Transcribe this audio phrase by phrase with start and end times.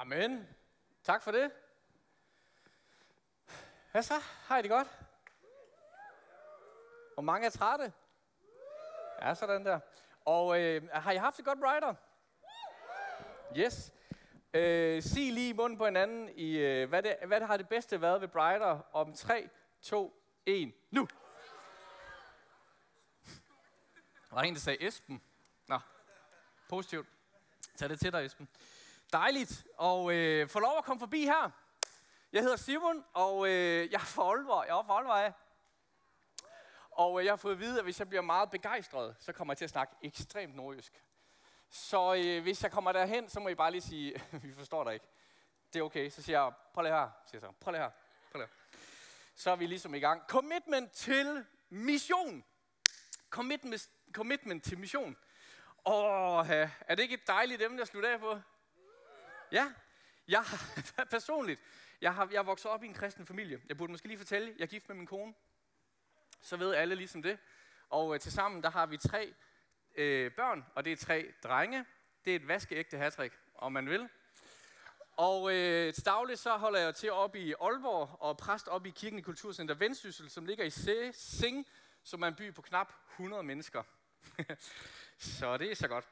[0.00, 0.48] Amen.
[1.02, 1.50] Tak for det.
[3.92, 4.14] Hvad så?
[4.20, 4.88] Har I det godt?
[7.16, 7.92] Og mange er trætte?
[9.22, 9.80] Ja, sådan der.
[10.24, 11.94] Og øh, har I haft det godt, Ryder?
[13.56, 13.92] Yes.
[14.54, 17.68] Øh, sig lige i munden på hinanden, i, øh, hvad, det, hvad det har det
[17.68, 19.48] bedste været ved Brighter om 3,
[19.82, 21.08] 2, 1, nu!
[24.30, 25.22] Der var en, der sagde Esben.
[25.66, 25.78] Nå,
[26.68, 27.08] positivt.
[27.76, 28.48] Tag det til dig, Esben.
[29.12, 31.50] Dejligt og øh, få lov at komme forbi her.
[32.32, 34.64] Jeg hedder Simon, og øh, jeg er fra Aalborg.
[34.66, 35.34] Jeg er fra Aalborg.
[36.90, 39.52] Og øh, jeg har fået at vide, at hvis jeg bliver meget begejstret, så kommer
[39.52, 41.02] jeg til at snakke ekstremt nordjysk.
[41.70, 44.94] Så øh, hvis jeg kommer derhen, så må I bare lige sige, vi forstår dig
[44.94, 45.06] ikke.
[45.72, 46.10] Det er okay.
[46.10, 47.10] Så siger jeg, prøv lige her.
[47.26, 47.90] Siger jeg så, prøv lige her.
[48.32, 48.78] Prøv lige her.
[49.34, 50.22] Så er vi ligesom i gang.
[50.28, 52.44] Commitment til mission.
[53.30, 55.16] Commitment, commitment til mission.
[55.86, 58.40] Åh, er det ikke et dejligt emne at slutte af på?
[59.52, 59.72] Ja,
[60.28, 61.60] jeg har, personligt,
[62.00, 63.60] jeg har, jeg er vokset op i en kristen familie.
[63.68, 65.34] Jeg burde måske lige fortælle, jeg er gift med min kone.
[66.42, 67.38] Så ved alle ligesom det.
[67.88, 69.34] Og øh, tilsammen, der har vi tre
[69.94, 71.84] øh, børn, og det er tre drenge.
[72.24, 74.08] Det er et vaskeægte hattrick, om man vil.
[75.16, 78.90] Og øh, til daglig så holder jeg til op i Aalborg og præst op i
[78.90, 81.66] Kirken i Kulturcenter Vendsyssel, som ligger i Se Sing,
[82.02, 83.82] som er en by på knap 100 mennesker.
[85.18, 86.04] så det er så godt.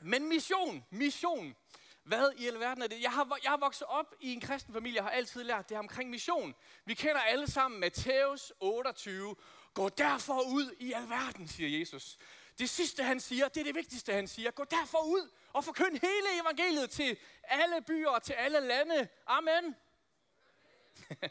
[0.00, 1.56] Men mission, mission.
[2.06, 3.02] Hvad i alverden er det?
[3.02, 5.74] Jeg har, jeg har vokset op i en kristen familie, jeg har altid lært det
[5.74, 6.54] her omkring mission.
[6.84, 9.36] Vi kender alle sammen Matthæus 28.
[9.74, 12.18] Gå derfor ud i alverden, siger Jesus.
[12.58, 14.50] Det sidste han siger, det er det vigtigste han siger.
[14.50, 19.08] Gå derfor ud og forkynd hele evangeliet til alle byer og til alle lande.
[19.26, 19.76] Amen.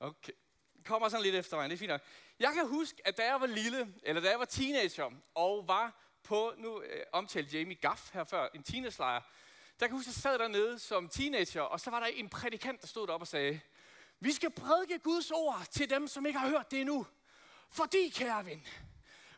[0.00, 0.32] okay.
[0.84, 2.00] Kommer sådan lidt efter mig, det er fint nok.
[2.38, 6.00] Jeg kan huske, at da jeg var lille, eller da jeg var teenager, og var
[6.22, 9.20] på, nu øh, omtalte Jamie Gaff her før, en teenagelejr,
[9.80, 12.80] der kan huske, at jeg sad dernede som teenager, og så var der en prædikant,
[12.80, 13.60] der stod deroppe og sagde,
[14.20, 17.06] vi skal prædike Guds ord til dem, som ikke har hørt det endnu.
[17.70, 18.66] Fordi, kære ven,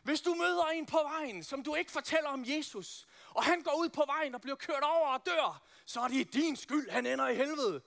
[0.03, 3.79] hvis du møder en på vejen, som du ikke fortæller om Jesus, og han går
[3.79, 7.05] ud på vejen og bliver kørt over og dør, så er det din skyld, han
[7.05, 7.81] ender i helvede.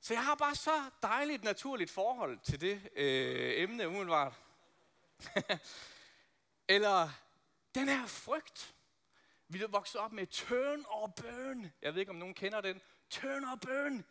[0.00, 4.34] Så jeg har bare så dejligt naturligt forhold til det øh, emne umiddelbart.
[6.68, 7.10] Eller
[7.74, 8.74] den her frygt.
[9.48, 11.72] Vi er vokset op med turn or burn.
[11.82, 12.80] Jeg ved ikke, om nogen kender den.
[13.10, 14.04] Turn or burn.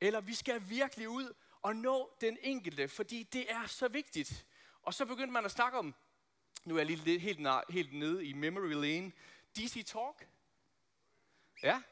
[0.00, 4.46] Eller vi skal virkelig ud og nå den enkelte, fordi det er så vigtigt.
[4.82, 5.94] Og så begyndte man at snakke om,
[6.64, 9.12] nu er jeg lige helt, helt nede i memory lane,
[9.56, 10.28] DC Talk.
[11.62, 11.82] Ja,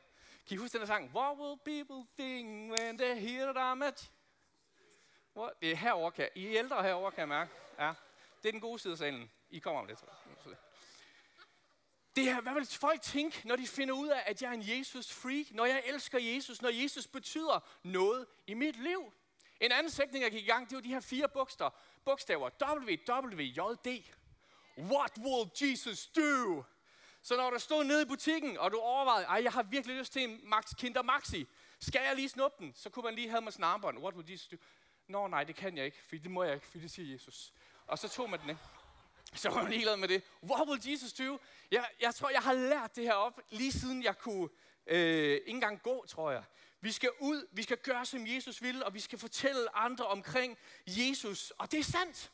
[0.47, 1.11] kan I huske den der sang?
[1.15, 4.09] What will people think when they hear that I'm
[5.37, 5.53] What?
[5.53, 7.51] Øh, det er herovre, kan I er ældre herovre, kan jeg mærke.
[7.79, 7.93] Ja,
[8.43, 9.31] det er den gode side af salen.
[9.51, 10.05] I kommer om lidt.
[12.19, 14.69] Det her, hvad vil folk tænke, når de finder ud af, at jeg er en
[14.69, 15.47] Jesus-freak?
[15.51, 16.63] Når jeg elsker Jesus?
[16.63, 19.13] Når Jesus betyder noget i mit liv?
[19.61, 21.71] En anden sætning, jeg gik i gang, det var de her fire bogstaver.
[22.05, 22.51] Bogstaver.
[22.75, 24.05] W-W-J-D.
[24.79, 26.65] What will Jesus do?
[27.23, 30.13] Så når du stod nede i butikken, og du overvejede, ej, jeg har virkelig lyst
[30.13, 31.47] til en Max Kinder Maxi.
[31.81, 32.73] Skal jeg lige snuppe den?
[32.77, 33.99] Så kunne man lige have med snarbånd.
[33.99, 34.57] What will Jesus do?
[35.09, 37.53] Nå nej, det kan jeg ikke, for det må jeg ikke, for det siger Jesus.
[37.87, 38.63] Og så tog man den, ikke?
[39.35, 40.23] Så var jeg ligeglad med det.
[40.43, 41.39] What will Jesus do?
[41.71, 44.49] Jeg, jeg tror, jeg har lært det her op, lige siden jeg kunne
[44.87, 46.45] øh, ikke engang gå, tror jeg.
[46.81, 50.59] Vi skal ud, vi skal gøre, som Jesus vil, og vi skal fortælle andre omkring
[50.87, 51.51] Jesus.
[51.51, 52.33] Og det er sandt.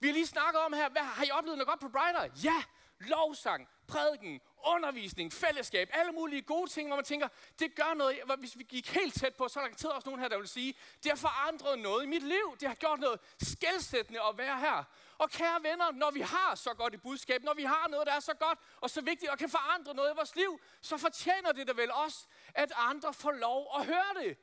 [0.00, 2.28] Vi har lige snakket om her, hvad, har I oplevet noget godt på Brighter?
[2.44, 2.62] Ja,
[2.98, 7.28] lovsang, prædiken, undervisning, fællesskab, alle mulige gode ting, hvor man tænker,
[7.58, 8.20] det gør noget.
[8.38, 10.48] Hvis vi gik helt tæt på, så er der garanteret også nogen her, der vil
[10.48, 12.56] sige, det har forandret noget i mit liv.
[12.60, 14.84] Det har gjort noget skældsættende at være her.
[15.22, 18.12] Og kære venner, når vi har så godt et budskab, når vi har noget, der
[18.12, 21.52] er så godt og så vigtigt og kan forandre noget i vores liv, så fortjener
[21.52, 24.38] det da vel også, at andre får lov at høre det.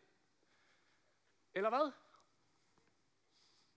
[1.53, 1.91] Eller hvad?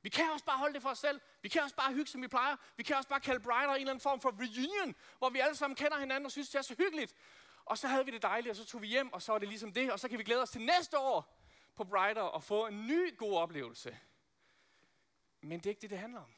[0.03, 1.21] Vi kan også bare holde det for os selv.
[1.43, 2.57] Vi kan også bare hygge, som vi plejer.
[2.77, 5.57] Vi kan også bare kalde Brighter en eller anden form for reunion, hvor vi alle
[5.57, 7.15] sammen kender hinanden og synes, det er så hyggeligt.
[7.65, 9.49] Og så havde vi det dejligt, og så tog vi hjem, og så var det
[9.49, 9.93] ligesom det.
[9.93, 11.39] Og så kan vi glæde os til næste år
[11.75, 13.99] på Brighter og få en ny god oplevelse.
[15.41, 16.35] Men det er ikke det, det handler om.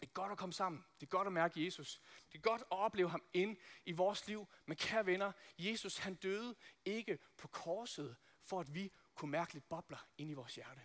[0.00, 0.84] Det er godt at komme sammen.
[1.00, 2.00] Det er godt at mærke Jesus.
[2.32, 4.48] Det er godt at opleve ham ind i vores liv.
[4.66, 6.54] Men kære venner, Jesus han døde
[6.84, 10.80] ikke på korset, for at vi kunne mærke lidt bobler ind i vores hjerte.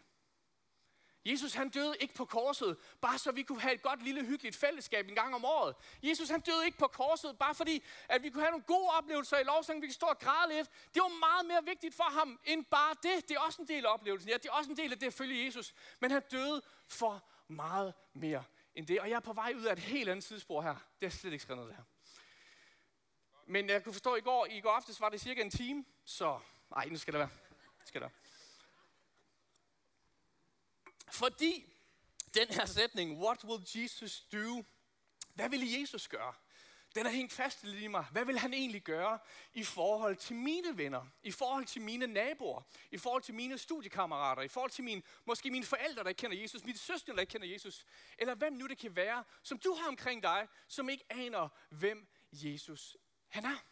[1.25, 4.55] Jesus han døde ikke på korset, bare så vi kunne have et godt lille hyggeligt
[4.55, 5.75] fællesskab en gang om året.
[6.03, 9.37] Jesus han døde ikke på korset, bare fordi at vi kunne have nogle gode oplevelser
[9.37, 10.69] i lovsangen, vi kan stå og græde lidt.
[10.93, 13.29] Det var meget mere vigtigt for ham end bare det.
[13.29, 14.29] Det er også en del af oplevelsen.
[14.29, 15.73] Ja, det er også en del af det at følge Jesus.
[15.99, 18.43] Men han døde for meget mere
[18.75, 18.99] end det.
[18.99, 20.75] Og jeg er på vej ud af et helt andet tidsspor her.
[20.99, 21.83] Det er slet ikke skrevet noget der.
[23.45, 25.85] Men jeg kunne forstå, at i går, i går aftes var det cirka en time,
[26.05, 26.39] så
[26.69, 27.29] nej, nu skal det være.
[27.79, 28.19] Nu skal det være.
[31.11, 31.73] Fordi
[32.33, 34.63] den her sætning, what will Jesus do?
[35.33, 36.33] Hvad ville Jesus gøre?
[36.95, 38.05] Den er hængt fast i mig.
[38.11, 39.19] Hvad vil han egentlig gøre
[39.53, 41.05] i forhold til mine venner?
[41.23, 42.61] I forhold til mine naboer?
[42.91, 44.41] I forhold til mine studiekammerater?
[44.41, 46.63] I forhold til mine, måske mine forældre, der ikke kender Jesus?
[46.63, 47.85] Mine søstre, der ikke kender Jesus?
[48.17, 52.07] Eller hvem nu det kan være, som du har omkring dig, som ikke aner, hvem
[52.31, 52.97] Jesus
[53.27, 53.65] han er?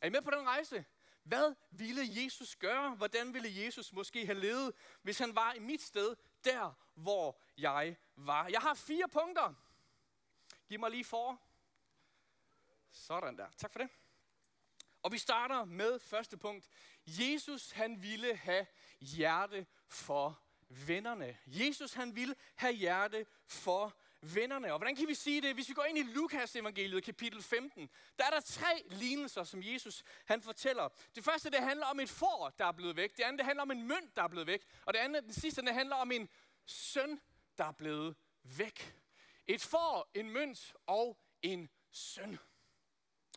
[0.00, 0.84] Er I med på den rejse?
[1.22, 2.94] Hvad ville Jesus gøre?
[2.94, 7.96] Hvordan ville Jesus måske have levet, hvis han var i mit sted, der hvor jeg
[8.16, 8.46] var?
[8.46, 9.54] Jeg har fire punkter.
[10.70, 11.40] Giv mig lige for.
[12.90, 13.46] Sådan der.
[13.56, 13.88] Tak for det.
[15.02, 16.68] Og vi starter med første punkt.
[17.06, 18.66] Jesus han ville have
[19.00, 21.38] hjerte for vennerne.
[21.46, 24.72] Jesus han ville have hjerte for vennerne.
[24.72, 25.54] Og hvordan kan vi sige det?
[25.54, 29.62] Hvis vi går ind i Lukas evangeliet kapitel 15, der er der tre lignelser, som
[29.62, 30.88] Jesus han fortæller.
[31.14, 33.16] Det første, det handler om et får, der er blevet væk.
[33.16, 34.66] Det andet, det handler om en mønt, der er blevet væk.
[34.86, 36.28] Og det andet, det sidste, det handler om en
[36.66, 37.20] søn,
[37.58, 38.99] der er blevet væk.
[39.46, 42.38] Et får, en mønt og en søn.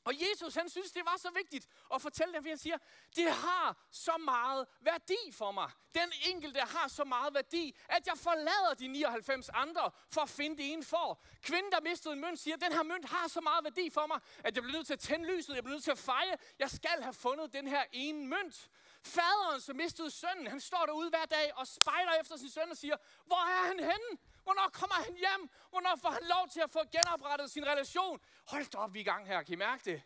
[0.06, 2.78] Og Jesus, han synes, det var så vigtigt at fortælle dem, for han siger,
[3.16, 5.72] det har så meget værdi for mig.
[5.94, 10.58] Den enkelte har så meget værdi, at jeg forlader de 99 andre for at finde
[10.58, 11.24] det ene for.
[11.42, 14.20] Kvinden, der mistede en mønt, siger, den her mønt har så meget værdi for mig,
[14.44, 16.38] at jeg bliver nødt til at tænde lyset, jeg bliver nødt til at fejre.
[16.60, 18.70] Jeg skal have fundet den her ene mønt.
[19.04, 22.78] Faderen, som mistede sønnen, han står derude hver dag og spejler efter sin søn og
[22.78, 24.18] siger, hvor er han henne?
[24.44, 25.50] Hvornår kommer han hjem?
[25.70, 28.20] Hvornår får han lov til at få genoprettet sin relation?
[28.48, 29.44] Hold da op, vi er i gang her.
[29.44, 30.04] Kan I mærke det?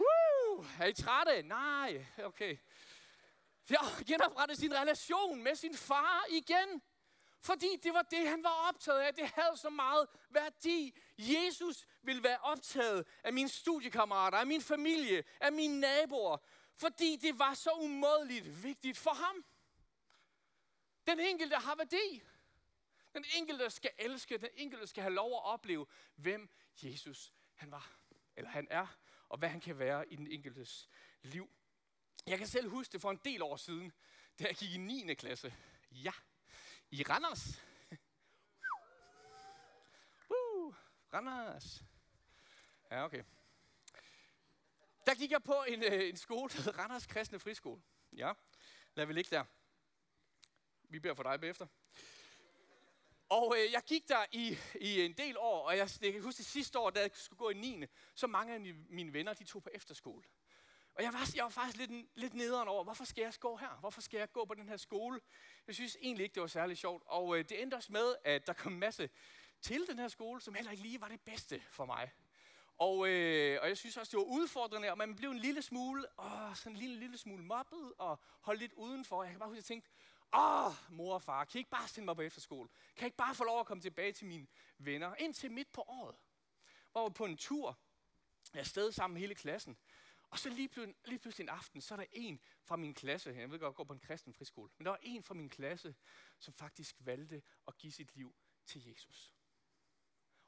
[0.00, 0.64] Woo!
[0.80, 1.42] Er I trætte?
[1.42, 2.06] Nej.
[2.24, 2.58] Okay.
[3.70, 6.82] Ja, genoprettet sin relation med sin far igen.
[7.40, 9.14] Fordi det var det, han var optaget af.
[9.14, 10.98] Det havde så meget værdi.
[11.18, 16.36] Jesus ville være optaget af mine studiekammerater, af min familie, af mine naboer.
[16.76, 19.44] Fordi det var så umådeligt vigtigt for ham.
[21.06, 22.22] Den enkelte har værdi.
[23.14, 26.48] Den enkelte skal elske, den enkelte skal have lov at opleve, hvem
[26.82, 27.98] Jesus han var,
[28.36, 28.86] eller han er,
[29.28, 30.88] og hvad han kan være i den enkeltes
[31.22, 31.50] liv.
[32.26, 33.92] Jeg kan selv huske det for en del år siden,
[34.38, 35.14] da jeg gik i 9.
[35.14, 35.54] klasse.
[35.90, 36.12] Ja,
[36.90, 37.62] i Randers.
[40.30, 40.74] Uh,
[41.12, 41.82] Randers.
[42.90, 43.24] Ja, okay.
[45.06, 47.82] Der gik jeg på en, øh, en skole, der hedder Randers Kristne Friskole.
[48.12, 48.32] Ja,
[48.94, 49.44] lad vi ligge der.
[50.82, 51.66] Vi beder for dig bagefter.
[53.32, 56.38] Og øh, jeg gik der i, i en del år, og jeg, jeg kan huske
[56.38, 57.84] det sidste år, da jeg skulle gå i 9.
[58.14, 60.22] Så mange af mine venner, de tog på efterskole.
[60.94, 63.78] Og jeg var, jeg var faktisk lidt, lidt nederen over, hvorfor skal jeg gå her?
[63.80, 65.20] Hvorfor skal jeg gå på den her skole?
[65.66, 67.02] Jeg synes egentlig ikke, det var særlig sjovt.
[67.06, 69.10] Og øh, det endte også med, at der kom en masse
[69.60, 72.10] til den her skole, som heller ikke lige var det bedste for mig.
[72.78, 76.06] Og, øh, og jeg synes også, det var udfordrende, og man blev en lille smule,
[76.18, 79.22] åh, sådan en lille, lille smule mobbet og holdt lidt udenfor.
[79.22, 79.90] Jeg kan bare huske, at jeg tænkte,
[80.34, 82.68] åh, mor og far, kan I ikke bare sende mig på efterskole?
[82.96, 84.46] Kan I ikke bare få lov at komme tilbage til mine
[84.78, 85.14] venner?
[85.14, 86.16] Indtil midt på året,
[86.92, 87.78] hvor vi på en tur,
[88.54, 89.78] jeg er sammen med hele klassen.
[90.30, 93.30] Og så lige pludselig, lige pludselig en aften, så er der en fra min klasse,
[93.30, 95.50] jeg ved godt, jeg går på en kristen friskole, men der var en fra min
[95.50, 95.94] klasse,
[96.38, 98.34] som faktisk valgte at give sit liv
[98.66, 99.34] til Jesus.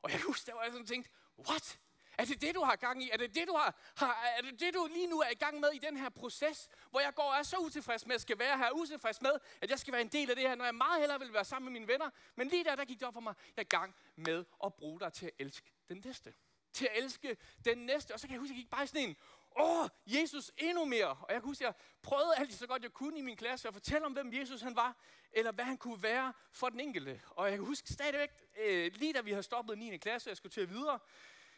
[0.02, 1.80] Og jeg husker, der var jeg sådan tænkt, what?
[2.18, 3.10] Er det det, du har gang i?
[3.12, 5.60] Er det det, du, har, har, er det det, du lige nu er i gang
[5.60, 8.38] med i den her proces, hvor jeg går og er så utilfreds med at skal
[8.38, 10.74] være her, utilfreds med, at jeg skal være en del af det her, når jeg
[10.74, 12.10] meget hellere vil være sammen med mine venner.
[12.36, 14.74] Men lige der, der gik det op for mig, jeg er i gang med at
[14.74, 16.34] bruge dig til at elske den næste.
[16.72, 18.12] Til at elske den næste.
[18.12, 19.16] Og så kan jeg huske, at jeg gik bare i sådan en,
[19.60, 21.08] åh, Jesus endnu mere.
[21.08, 23.68] Og jeg kan huske, at jeg prøvede alt så godt jeg kunne i min klasse
[23.68, 24.96] at fortælle om, hvem Jesus han var,
[25.32, 27.20] eller hvad han kunne være for den enkelte.
[27.30, 29.96] Og jeg kan huske stadigvæk, øh, lige da vi havde stoppet 9.
[29.96, 30.98] klasse, og jeg skulle til at videre,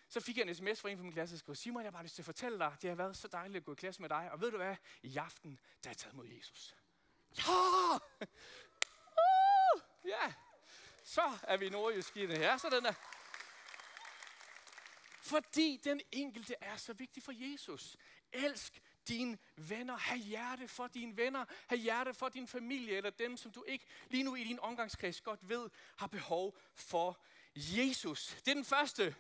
[0.09, 1.93] så fik jeg en sms fra en fra min klasse, der skrev, Simon, jeg har
[1.93, 4.01] bare lyst til at fortælle dig, det har været så dejligt at gå i klasse
[4.01, 4.29] med dig.
[4.33, 4.77] Og ved du hvad?
[5.03, 6.77] I aften, der er taget mod Jesus.
[7.39, 7.43] Ja!
[9.11, 9.81] Uh!
[10.05, 10.33] Ja!
[11.05, 12.37] Så er vi nordjyskine.
[12.37, 12.93] her, så den er.
[15.23, 17.97] Fordi den enkelte er så vigtig for Jesus.
[18.33, 19.97] Elsk dine venner.
[19.97, 21.45] Ha' hjerte for dine venner.
[21.67, 25.21] Ha' hjerte for din familie, eller dem, som du ikke lige nu i din omgangskreds
[25.21, 27.21] godt ved, har behov for
[27.55, 28.37] Jesus.
[28.45, 29.15] Det er den første.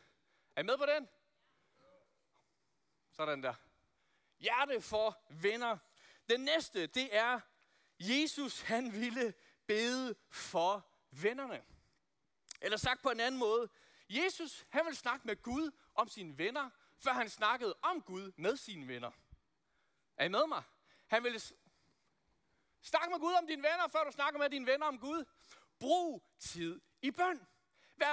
[0.56, 1.08] Er I med på den?
[3.10, 3.54] Sådan der.
[4.38, 5.78] Hjerte for venner.
[6.28, 7.40] Den næste, det er,
[7.98, 9.34] Jesus han ville
[9.66, 11.64] bede for vennerne.
[12.60, 13.68] Eller sagt på en anden måde,
[14.08, 18.56] Jesus han ville snakke med Gud om sine venner, før han snakkede om Gud med
[18.56, 19.10] sine venner.
[20.16, 20.62] Er I med mig?
[21.06, 21.40] Han ville
[22.82, 25.24] snakke med Gud om dine venner, før du snakker med dine venner om Gud.
[25.78, 27.46] Brug tid i bøn.
[27.96, 28.06] Hvad,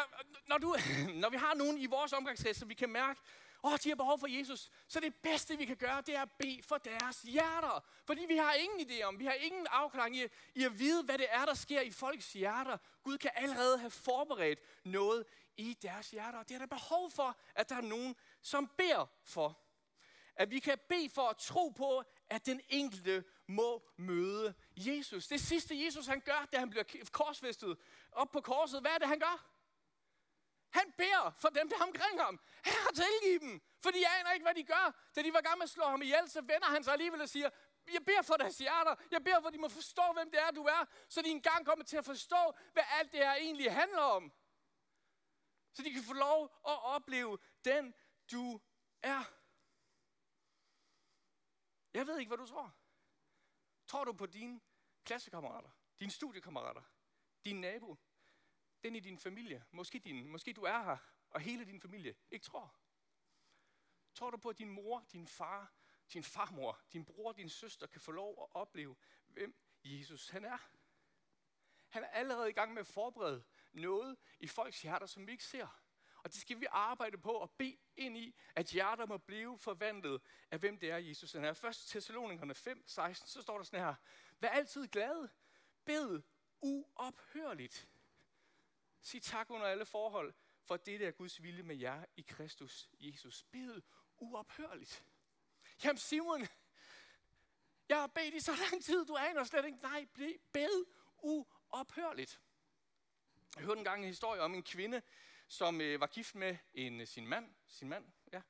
[0.48, 0.76] når, du,
[1.22, 3.20] når vi har nogen i vores omgangskreds, som vi kan mærke,
[3.64, 6.32] åh, de har behov for Jesus, så det bedste, vi kan gøre, det er at
[6.32, 7.84] bede for deres hjerter.
[8.06, 11.18] Fordi vi har ingen idé om, vi har ingen afklaring i, i at vide, hvad
[11.18, 12.78] det er, der sker i folks hjerter.
[13.04, 15.26] Gud kan allerede have forberedt noget
[15.58, 16.44] i deres hjerter.
[16.44, 19.60] Det er der behov for, at der er nogen, som beder for.
[20.36, 25.28] At vi kan bede for at tro på, at den enkelte må møde Jesus.
[25.28, 27.78] Det sidste Jesus han gør, da han bliver korsfæstet
[28.12, 29.53] op på korset, hvad er det han gør?
[30.74, 32.40] Han beder for dem, der omkring ham.
[32.66, 35.10] Herre, tilgiv dem, for de aner ikke, hvad de gør.
[35.16, 37.30] Da de var gang med at slå ham ihjel, så vender han sig alligevel og
[37.30, 37.50] siger,
[37.94, 38.96] jeg beder for deres hjerter.
[39.12, 40.86] Jeg beder for, at de må forstå, hvem det er, du er.
[41.10, 44.32] Så de engang kommer til at forstå, hvad alt det her egentlig handler om.
[45.74, 47.94] Så de kan få lov at opleve den,
[48.32, 48.62] du
[49.02, 49.24] er.
[51.94, 52.76] Jeg ved ikke, hvad du tror.
[53.88, 54.62] Tror du på dine
[55.06, 56.82] klassekammerater, dine studiekammerater,
[57.46, 57.98] din nabo,
[58.84, 60.98] den i din familie, måske, din, måske du er her,
[61.30, 62.76] og hele din familie ikke tror?
[64.14, 65.74] Tror du på, at din mor, din far,
[66.14, 68.96] din farmor, din bror, din søster kan få lov at opleve,
[69.28, 70.58] hvem Jesus han er?
[71.90, 75.44] Han er allerede i gang med at forberede noget i folks hjerter, som vi ikke
[75.44, 75.84] ser.
[76.24, 80.22] Og det skal vi arbejde på og bede ind i, at hjerter må blive forvandlet
[80.52, 81.54] af, hvem det er, Jesus han er.
[81.54, 83.96] Først Thessalonikerne 5, 16, så står der sådan her.
[84.40, 85.30] Vær altid glad.
[85.86, 86.22] Bed
[86.62, 87.90] uophørligt.
[89.04, 93.44] Sig tak under alle forhold, for det er Guds vilje med jer i Kristus Jesus.
[93.44, 93.82] Bed
[94.18, 95.06] uophørligt.
[95.84, 96.48] Jamen Simon,
[97.90, 99.78] jeg har bedt i så lang tid, du aner slet ikke.
[99.78, 100.08] Nej,
[100.54, 100.86] bed
[101.18, 102.40] uophørligt.
[103.56, 105.02] Jeg hørte engang en historie om en kvinde,
[105.48, 107.54] som øh, var gift med en, øh, sin mand.
[107.68, 108.42] Sin mand ja.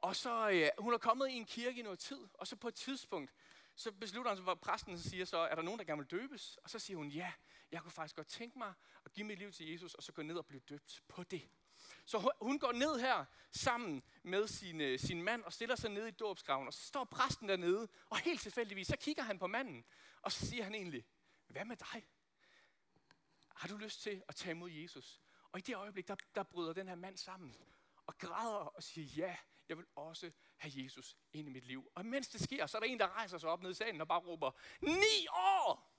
[0.00, 2.68] Og så øh, hun er kommet i en kirke i noget tid, og så på
[2.68, 3.32] et tidspunkt,
[3.74, 6.56] så beslutter han, hvor præsten siger så, er der nogen, der gerne vil døbes?
[6.56, 7.32] Og så siger hun, ja,
[7.72, 8.74] jeg kunne faktisk godt tænke mig
[9.04, 11.50] at give mit liv til Jesus, og så gå ned og blive døbt på det.
[12.04, 16.06] Så hun går ned her sammen med sin, øh, sin mand og stiller sig ned
[16.06, 19.84] i dåbsgraven, og så står præsten dernede, og helt tilfældigvis, så kigger han på manden,
[20.22, 21.04] og så siger han egentlig,
[21.46, 22.06] hvad med dig?
[23.48, 25.20] Har du lyst til at tage imod Jesus?
[25.52, 27.56] Og i det øjeblik, der, der bryder den her mand sammen
[28.06, 29.36] og græder og siger, ja,
[29.68, 31.92] jeg vil også have Jesus ind i mit liv.
[31.94, 34.00] Og mens det sker, så er der en, der rejser sig op ned i salen
[34.00, 34.50] og bare råber,
[34.80, 35.91] ni år!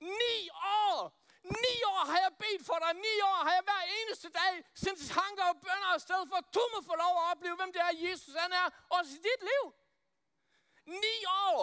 [0.00, 0.50] Ni
[0.84, 1.16] år!
[1.42, 2.92] Ni år har jeg bedt for dig.
[2.94, 6.62] Ni år har jeg hver eneste dag sendt tanker og bønder afsted for, at du
[6.74, 9.64] må få lov at opleve, hvem det er, Jesus han er, også i dit liv.
[10.86, 11.16] Ni
[11.48, 11.58] år!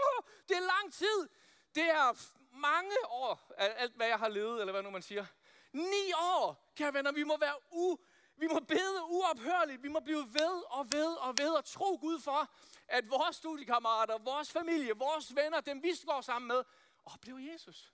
[0.48, 1.28] det er lang tid.
[1.74, 2.08] Det er
[2.50, 5.26] mange år, alt hvad jeg har levet, eller hvad nu man siger.
[5.72, 7.98] Ni år, kære venner, vi må være u,
[8.36, 9.82] vi må bede uophørligt.
[9.82, 12.50] Vi må blive ved og ved og ved og tro Gud for,
[12.88, 16.64] at vores studiekammerater, vores familie, vores venner, dem vi går sammen med,
[17.04, 17.92] oplever Jesus.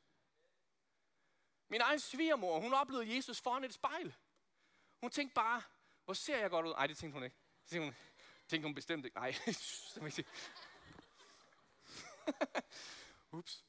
[1.69, 4.15] Min egen svigermor, hun oplevede Jesus foran et spejl.
[5.01, 5.63] Hun tænkte bare,
[6.05, 6.73] hvor ser jeg godt ud?
[6.73, 7.37] Nej, det tænkte hun ikke.
[7.63, 7.95] Det tænkte hun,
[8.49, 9.17] tænkte hun bestemt ikke.
[9.17, 9.31] Nej,
[9.95, 10.27] det
[13.33, 13.65] Ups.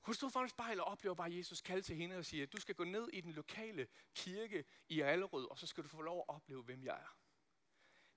[0.00, 2.60] Hun stod foran et spejl og oplever bare Jesus kalde til hende og siger, du
[2.60, 6.18] skal gå ned i den lokale kirke i Allerød, og så skal du få lov
[6.18, 7.19] at opleve, hvem jeg er.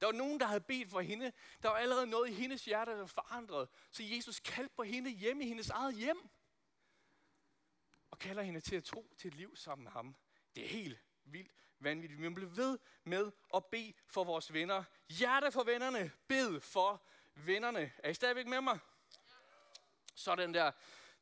[0.03, 1.31] Der var nogen, der havde bedt for hende.
[1.61, 3.69] Der var allerede noget i hendes hjerte, der var forandret.
[3.91, 6.29] Så Jesus kaldte på hende hjemme i hendes eget hjem.
[8.11, 10.15] Og kalder hende til at tro til et liv sammen med ham.
[10.55, 12.21] Det er helt vildt vanvittigt.
[12.21, 14.83] Vi bliver ved med at bede for vores venner.
[15.09, 16.11] Hjerte for vennerne.
[16.27, 17.05] Bed for
[17.35, 17.91] vennerne.
[17.97, 18.79] Er I stadigvæk med mig?
[20.15, 20.71] Sådan der.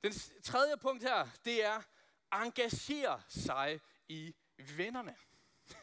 [0.03, 1.81] Den tredje punkt her, det er,
[2.33, 5.15] engagere sig i vennerne.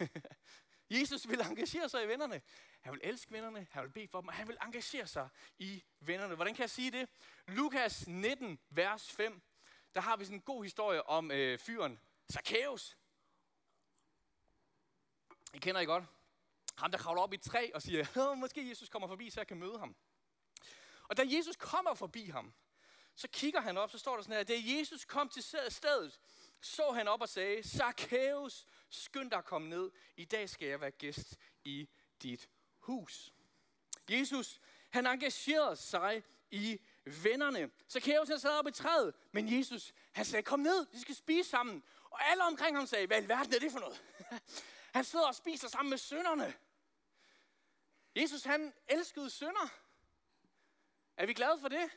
[0.90, 2.42] Jesus vil engagere sig i vennerne.
[2.80, 5.84] Han vil elske vennerne, han vil bede for dem, og han vil engagere sig i
[6.00, 6.34] vennerne.
[6.34, 7.08] Hvordan kan jeg sige det?
[7.46, 9.42] Lukas 19, vers 5,
[9.94, 12.00] der har vi sådan en god historie om øh, fyren
[12.32, 12.96] Zacchaeus.
[15.54, 16.04] I kender I godt?
[16.78, 19.46] Ham, der kravler op i et træ og siger, måske Jesus kommer forbi, så jeg
[19.46, 19.96] kan møde ham.
[21.08, 22.54] Og da Jesus kommer forbi ham,
[23.14, 26.20] så kigger han op, så står der sådan her, da Jesus kom til stedet,
[26.60, 29.90] så han op og sagde, Zacchaeus, skynd dig at komme ned.
[30.16, 31.88] I dag skal jeg være gæst i
[32.22, 32.48] dit
[32.88, 33.34] hus.
[34.10, 37.70] Jesus, han engagerede sig i vennerne.
[37.90, 41.50] Zacchaeus han sad op i træet, men Jesus, han sagde, kom ned, vi skal spise
[41.50, 41.84] sammen.
[42.04, 44.04] Og alle omkring ham sagde, hvad i verden er det for noget?
[44.96, 46.54] han sidder og spiser sammen med sønderne.
[48.16, 49.68] Jesus, han elskede sønder.
[51.16, 51.90] Er vi glade for det?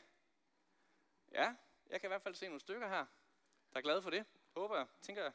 [1.32, 1.54] Ja,
[1.86, 3.06] jeg kan i hvert fald se nogle stykker her,
[3.72, 4.26] der er glade for det.
[4.56, 5.32] Håber jeg, tænker jeg.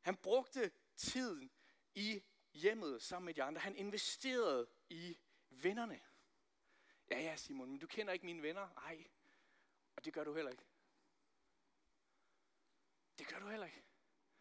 [0.00, 1.50] Han brugte tiden
[1.94, 2.22] i
[2.56, 3.60] hjemmet sammen med de andre.
[3.60, 5.18] Han investerede i
[5.50, 6.00] vennerne.
[7.10, 8.68] Ja, ja, Simon, men du kender ikke mine venner.
[8.74, 9.04] Nej,
[9.96, 10.64] og det gør du heller ikke.
[13.18, 13.82] Det gør du heller ikke.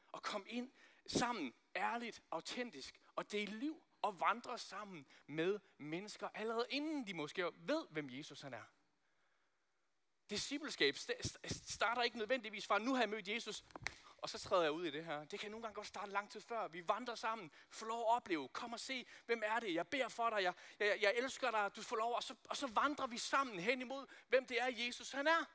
[0.07, 0.71] Og kom ind
[1.07, 7.51] sammen, ærligt, autentisk, og del liv og vandre sammen med mennesker, allerede inden de måske
[7.55, 8.63] ved, hvem Jesus han er.
[10.29, 10.95] Discipleskab
[11.65, 13.63] starter ikke nødvendigvis fra, nu har jeg mødt Jesus,
[14.17, 15.25] og så træder jeg ud i det her.
[15.25, 16.67] Det kan nogle gange godt starte lang tid før.
[16.67, 19.73] Vi vandrer sammen, får lov at opleve, kom og se, hvem er det?
[19.73, 22.57] Jeg beder for dig, jeg, jeg, jeg elsker dig, du får lov, og så, og
[22.57, 25.45] så vandrer vi sammen hen imod, hvem det er, Jesus han er.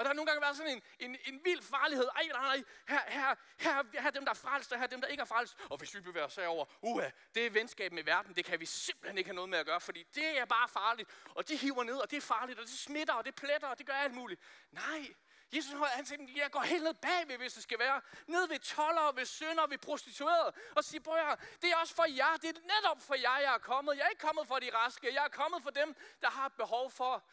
[0.00, 2.08] Og der har nogle gange været sådan en, en, en vild farlighed.
[2.16, 4.88] Ej, nej, nej, her, her, her, her er dem, der er frelst, og her er
[4.88, 5.56] dem, der ikke er frelst.
[5.70, 8.66] Og hvis vi bevæger os herover, uha, det er venskab med verden, det kan vi
[8.66, 11.10] simpelthen ikke have noget med at gøre, fordi det er bare farligt.
[11.34, 13.78] Og det hiver ned, og det er farligt, og det smitter, og det pletter, og
[13.78, 14.40] det gør alt muligt.
[14.70, 15.14] Nej,
[15.52, 18.00] Jesus han siger, jeg går helt ned bagved, hvis det skal være.
[18.26, 20.52] Ned ved toller, ved sønder, ved prostituerede.
[20.76, 22.36] Og siger, prøv her, det er også for jer.
[22.36, 23.96] Det er netop for jer, jeg er kommet.
[23.96, 25.14] Jeg er ikke kommet for de raske.
[25.14, 27.24] Jeg er kommet for dem, der har behov for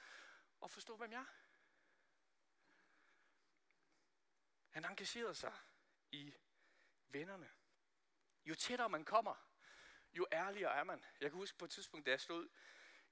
[0.64, 1.47] at forstå, hvem jeg er.
[4.78, 5.54] Han engagerede sig
[6.12, 6.34] i
[7.08, 7.50] vennerne.
[8.46, 9.36] Jo tættere man kommer,
[10.14, 11.06] jo ærligere er man.
[11.22, 12.50] Jeg kan huske på et tidspunkt, da jeg stod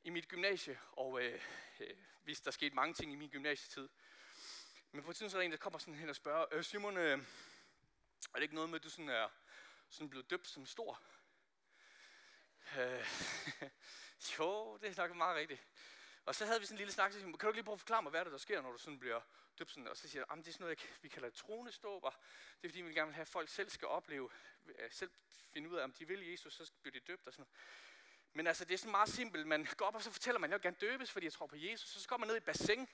[0.04, 1.42] i mit gymnasie, og øh,
[1.80, 3.90] øh, hvis der skete mange ting i min gymnasietid.
[4.92, 6.64] Men på et tidspunkt så er der en, der kommer sådan hen og spørger, øh,
[6.64, 9.30] Simon, øh, er det ikke noget med, at du sådan er
[9.90, 11.02] sådan blevet døbt som stor?
[12.78, 13.08] Øh,
[14.40, 15.62] jo, det er nok meget rigtigt.
[16.26, 17.80] Og så havde vi sådan en lille snak, så kan du ikke lige prøve at
[17.80, 19.22] forklare mig, hvad er det, der sker, når du sådan bliver
[19.60, 19.78] døbt?
[19.78, 22.10] Og så siger jeg, det er sådan noget, vi kalder troneståber.
[22.62, 24.30] Det er fordi, vi gerne vil have, at folk selv skal opleve,
[24.66, 25.12] øh, selv
[25.54, 27.56] finde ud af, om de vil Jesus, så bliver de døbt og sådan noget.
[28.34, 29.48] Men altså, det er sådan meget simpelt.
[29.48, 31.48] Man går op, og så fortæller man, at jeg vil gerne døbes, fordi jeg tror
[31.48, 31.90] på Jesus.
[31.90, 32.88] Så kommer man ned i et bassin,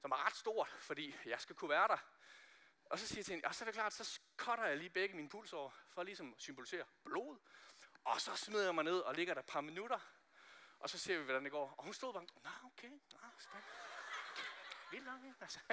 [0.00, 1.98] som er ret stort, fordi jeg skal kunne være der.
[2.84, 4.90] Og så siger jeg til hende, og så er det klart, så cutter jeg lige
[4.90, 7.38] begge mine pulsår, for ligesom symbolisere blod.
[8.04, 9.98] Og så smider jeg mig ned og ligger der et par minutter,
[10.78, 11.74] og så ser vi, hvordan det går.
[11.78, 13.83] Og hun stod bare, nå okay, nå, spændende.
[14.94, 15.36] Vildt nok, ikke?
[15.40, 15.58] Altså.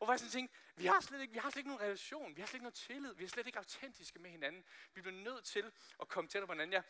[0.00, 2.40] og jeg sådan tænkte, vi har, slet ikke, vi har slet ikke nogen relation, vi
[2.40, 4.64] har slet ikke nogen tillid, vi er slet ikke autentiske med hinanden.
[4.94, 6.72] Vi bliver nødt til at komme tættere på hinanden.
[6.72, 6.82] Jeg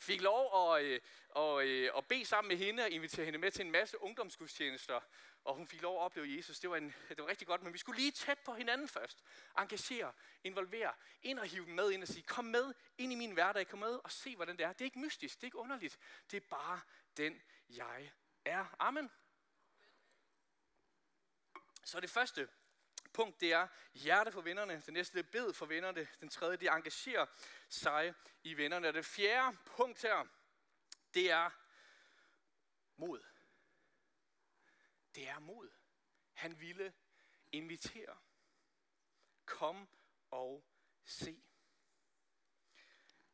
[0.00, 1.00] fik lov at, øh,
[1.36, 5.00] at, øh, at bede sammen med hende og invitere hende med til en masse ungdomsgudstjenester.
[5.44, 6.60] Og hun fik lov at opleve Jesus.
[6.60, 9.24] Det var, en, det var rigtig godt, men vi skulle lige tæt på hinanden først.
[9.58, 10.12] Engagere,
[10.44, 13.68] involvere, ind og hive dem med ind og sige, kom med ind i min hverdag,
[13.68, 14.72] kom med og se, hvordan det er.
[14.72, 15.98] Det er ikke mystisk, det er ikke underligt.
[16.30, 16.80] Det er bare
[17.16, 18.12] den, jeg
[18.44, 18.76] er.
[18.78, 19.10] Amen.
[21.84, 22.48] Så det første
[23.12, 24.82] punkt, det er hjerte for vennerne.
[24.86, 26.08] Det næste, det er bed for vennerne.
[26.20, 27.26] Den tredje, det engagerer
[27.68, 28.88] sig i vennerne.
[28.88, 30.26] Og det fjerde punkt her,
[31.14, 31.50] det er
[32.96, 33.22] mod.
[35.14, 35.70] Det er mod.
[36.32, 36.94] Han ville
[37.52, 38.16] invitere.
[39.44, 39.88] Kom
[40.30, 40.64] og
[41.04, 41.42] se.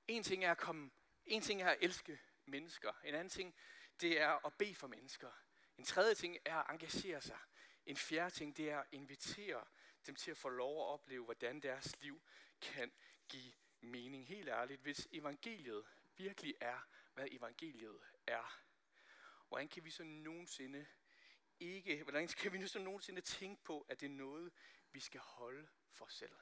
[0.08, 0.90] En ting er at komme,
[1.24, 2.92] en ting er at elske mennesker.
[3.04, 3.54] En anden ting,
[4.00, 5.30] det er at bede for mennesker.
[5.78, 7.38] En tredje ting er at engagere sig.
[7.86, 9.64] En fjerde ting, det er at invitere
[10.06, 12.22] dem til at få lov at opleve, hvordan deres liv
[12.60, 12.92] kan
[13.28, 14.26] give mening.
[14.26, 18.62] Helt ærligt, hvis evangeliet virkelig er, hvad evangeliet er,
[19.48, 20.86] hvordan kan vi så nogensinde
[21.60, 24.52] ikke, hvordan kan vi nu så nogensinde tænke på, at det er noget,
[24.92, 26.36] vi skal holde for os selv?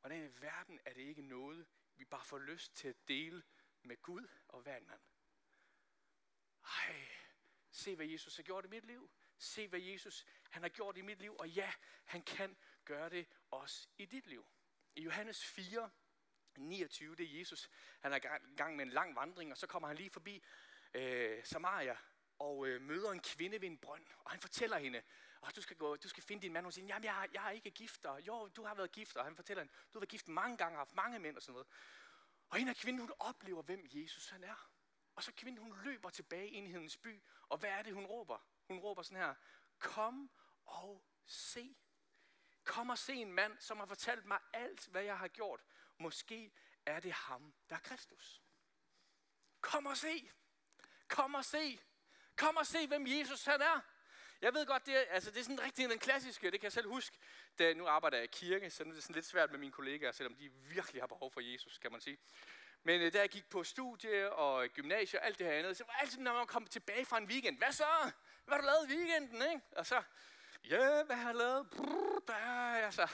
[0.00, 3.42] Hvordan i verden er det ikke noget, vi bare får lyst til at dele
[3.82, 5.00] med Gud og hver mand?
[6.68, 7.08] Ej,
[7.70, 9.10] se hvad Jesus har gjort i mit liv.
[9.38, 11.36] Se hvad Jesus han har gjort i mit liv.
[11.38, 11.72] Og ja,
[12.04, 14.46] han kan gøre det også i dit liv.
[14.94, 15.90] I Johannes 4,
[16.56, 17.70] 29, det er Jesus.
[18.00, 20.44] Han er i gang med en lang vandring, og så kommer han lige forbi
[20.94, 21.96] øh, Samaria
[22.38, 24.06] og øh, møder en kvinde ved en brønd.
[24.24, 25.02] Og han fortæller hende,
[25.42, 26.64] oh, du skal, gå, du skal finde din mand.
[26.64, 28.06] Hun siger, jamen jeg, jeg er ikke gift.
[28.06, 29.16] Og, jo, du har været gift.
[29.16, 31.52] Og han fortæller hende, du har været gift mange gange, haft mange mænd og sådan
[31.52, 31.66] noget.
[32.48, 34.70] Og en af kvinden, hun oplever, hvem Jesus han er.
[35.18, 37.22] Og så kvinden, hun løber tilbage ind i hendes by.
[37.48, 38.38] Og hvad er det, hun råber?
[38.68, 39.34] Hun råber sådan her,
[39.78, 40.30] kom
[40.64, 41.76] og se.
[42.64, 45.60] Kom og se en mand, som har fortalt mig alt, hvad jeg har gjort.
[45.98, 46.52] Måske
[46.86, 48.42] er det ham, der er Kristus.
[49.60, 50.30] Kom og se.
[51.08, 51.80] Kom og se.
[52.36, 53.80] Kom og se, hvem Jesus han er.
[54.40, 56.72] Jeg ved godt, det er, altså, det er sådan rigtig den klassiske, det kan jeg
[56.72, 57.18] selv huske,
[57.58, 60.12] da nu arbejder jeg i kirke, så er det sådan lidt svært med mine kollegaer,
[60.12, 62.18] selvom de virkelig har behov for Jesus, kan man sige.
[62.82, 65.84] Men øh, da jeg gik på studie og gymnasie og alt det her andet, så
[65.84, 68.12] var det altid, når man kom tilbage fra en weekend, hvad så?
[68.44, 69.60] Hvad har du lavet i weekenden, ikke?
[69.76, 70.02] Og så,
[70.64, 71.70] ja, hvad har jeg lavet?
[71.70, 72.34] Brrr, der,
[72.84, 73.08] altså,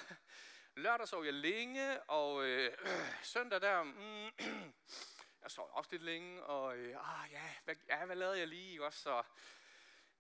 [0.77, 4.31] lørdag sov jeg længe, og øh, øh, søndag der, mm,
[5.43, 8.85] jeg sov også lidt længe, og øh, ah, ja, hvad, ja, hvad lavede jeg lige
[8.85, 9.01] også?
[9.01, 9.23] Så,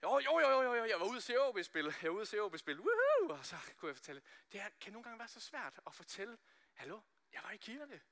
[0.02, 2.28] jo, jo, jo, jo, jo, jeg var ude at se OB-spil, jeg var ude at
[2.28, 3.38] se OB-spil, woohoo!
[3.38, 6.38] Og så kunne jeg fortælle, det her kan nogle gange være så svært at fortælle,
[6.74, 7.00] hallo,
[7.32, 8.02] jeg var i kirke.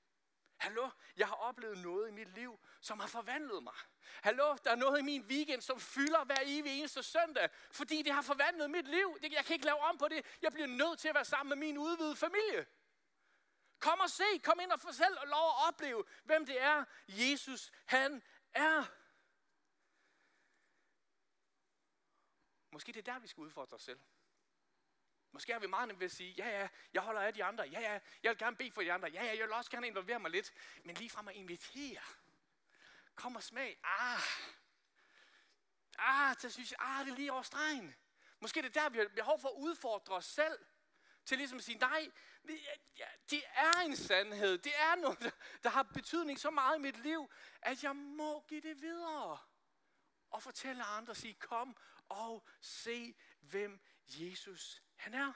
[0.63, 3.75] Hallo, jeg har oplevet noget i mit liv, som har forvandlet mig.
[4.01, 8.13] Hallo, der er noget i min weekend, som fylder hver evig eneste søndag, fordi det
[8.13, 9.19] har forvandlet mit liv.
[9.23, 10.27] Jeg kan ikke lave om på det.
[10.43, 12.67] Jeg bliver nødt til at være sammen med min udvidede familie.
[13.79, 16.85] Kom og se, kom ind og få selv og lov at opleve, hvem det er,
[17.09, 18.23] Jesus han
[18.53, 18.85] er.
[22.73, 24.01] Måske det er der, vi skal udfordre os selv.
[25.33, 27.65] Måske har vi meget nemt ved at sige, ja, ja, jeg holder af de andre.
[27.65, 29.09] Ja, ja, jeg vil gerne bede for de andre.
[29.09, 30.53] Ja, ja, jeg vil også gerne involvere mig lidt.
[30.85, 32.03] Men lige frem at invitere.
[33.15, 33.79] Kom og smag.
[33.85, 34.21] Ah,
[35.99, 37.95] ah, så synes jeg, ah, det er lige over stregen.
[38.41, 40.59] Måske det er der, vi har behov for at udfordre os selv.
[41.25, 42.11] Til ligesom at sige, nej,
[43.31, 44.59] det er en sandhed.
[44.59, 47.31] Det er noget, der har betydning så meget i mit liv,
[47.63, 49.39] at jeg må give det videre.
[50.31, 51.77] Og fortælle andre sige, kom
[52.09, 55.33] og se, hvem Jesus han er.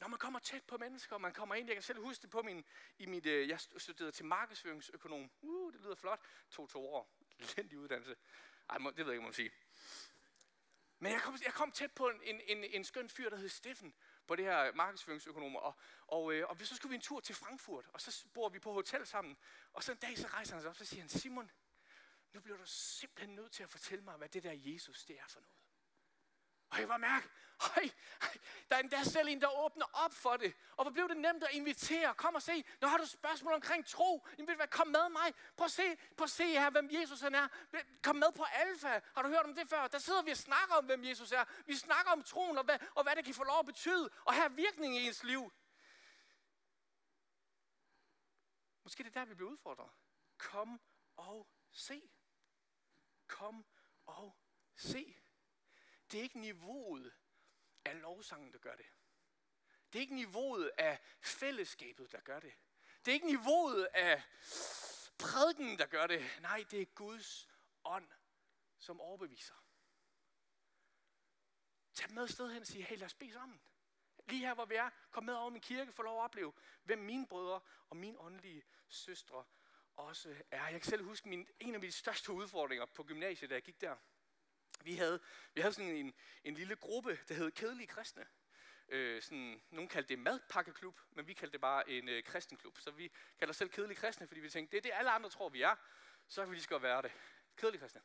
[0.00, 2.42] Når man kommer tæt på mennesker, man kommer ind, jeg kan selv huske det på
[2.42, 2.64] min,
[2.98, 5.30] i mit, øh, jeg studerede til markedsføringsøkonom.
[5.40, 6.20] Uh, det lyder flot.
[6.50, 7.10] To to år.
[7.56, 8.16] Lændig uddannelse.
[8.68, 9.50] Ej, det ved jeg ikke, om man sige.
[10.98, 13.48] Men jeg kom, jeg kom tæt på en, en, en, en skøn fyr, der hed
[13.48, 13.94] Steffen,
[14.26, 15.60] på det her markedsføringsøkonomer.
[15.60, 15.74] Og,
[16.06, 18.72] og, øh, og så skulle vi en tur til Frankfurt, og så bor vi på
[18.72, 19.36] hotel sammen.
[19.72, 21.50] Og så en dag, så rejser han sig op, og så siger han, Simon,
[22.32, 25.26] nu bliver du simpelthen nødt til at fortælle mig, hvad det der Jesus, det er
[25.28, 25.65] for noget.
[26.70, 27.28] Og jeg var mærke,
[27.60, 27.88] høj,
[28.68, 30.54] der er endda selv en, der åbner op for det.
[30.76, 32.14] Og hvor blev det nemt at invitere.
[32.14, 35.34] Kom og se, nu har du spørgsmål omkring tro, jamen, hvad, kom med mig.
[35.56, 37.48] Prøv at se, prøv at se her, hvem Jesus han er.
[38.02, 39.00] Kom med på Alfa.
[39.14, 39.86] Har du hørt om det før?
[39.86, 41.44] Der sidder vi og snakker om, hvem Jesus er.
[41.66, 44.10] Vi snakker om troen, og hvad, og hvad det kan få lov at betyde.
[44.24, 45.52] Og have virkning i ens liv.
[48.82, 49.90] Måske det er der, vi bliver udfordret.
[50.38, 50.80] Kom
[51.16, 52.10] og se.
[53.26, 53.64] Kom
[54.06, 54.36] og
[54.76, 55.16] se.
[56.10, 57.14] Det er ikke niveauet
[57.84, 58.86] af lovsangen, der gør det.
[59.92, 62.54] Det er ikke niveauet af fællesskabet, der gør det.
[63.04, 64.22] Det er ikke niveauet af
[65.18, 66.24] prædiken, der gør det.
[66.40, 67.48] Nej, det er Guds
[67.84, 68.08] ånd,
[68.78, 69.54] som overbeviser.
[71.94, 73.60] Tag med sted hen og sige, hey, lad os bede sammen.
[74.28, 76.98] Lige her, hvor vi er, kom med over min kirke, få lov at opleve, hvem
[76.98, 79.44] mine brødre og mine åndelige søstre
[79.96, 80.68] også er.
[80.68, 83.80] Jeg kan selv huske min, en af mine største udfordringer på gymnasiet, da jeg gik
[83.80, 83.96] der.
[84.82, 85.20] Vi havde,
[85.54, 88.26] vi havde sådan en, en lille gruppe, der hed Kedelige Kristne.
[88.88, 92.78] Øh, sådan, nogen kaldte det madpakkeklub, men vi kaldte det bare en øh, kristenklub.
[92.78, 95.30] Så vi kalder os selv Kedelige Kristne, fordi vi tænkte, det er det, alle andre
[95.30, 95.74] tror, vi er.
[96.28, 97.12] Så kan vi lige skal være det.
[97.56, 98.00] Kedelige Kristne.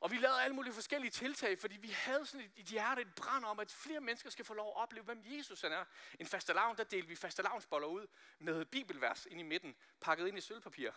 [0.00, 3.14] Og vi lavede alle mulige forskellige tiltag, fordi vi havde sådan et, et hjerte, et
[3.14, 5.84] brand om, at flere mennesker skal få lov at opleve, hvem Jesus han er.
[6.20, 8.06] En fastelavn, der delte vi fastelavnsboller ud
[8.38, 10.90] med bibelvers ind i midten, pakket ind i sølvpapir.